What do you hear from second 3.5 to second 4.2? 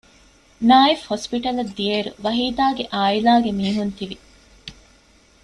މީހުން ތިވި